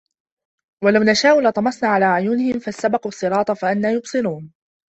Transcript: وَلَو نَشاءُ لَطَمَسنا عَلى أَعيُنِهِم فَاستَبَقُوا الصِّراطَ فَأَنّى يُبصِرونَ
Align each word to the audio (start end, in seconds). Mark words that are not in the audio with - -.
وَلَو 0.83 1.03
نَشاءُ 1.03 1.41
لَطَمَسنا 1.41 1.89
عَلى 1.89 2.05
أَعيُنِهِم 2.05 2.59
فَاستَبَقُوا 2.59 3.11
الصِّراطَ 3.11 3.51
فَأَنّى 3.51 3.87
يُبصِرونَ 3.87 4.53